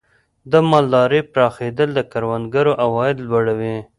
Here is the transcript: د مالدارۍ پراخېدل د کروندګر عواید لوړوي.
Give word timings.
د 0.51 0.53
مالدارۍ 0.69 1.21
پراخېدل 1.33 1.89
د 1.93 1.99
کروندګر 2.11 2.65
عواید 2.83 3.17
لوړوي. 3.27 3.75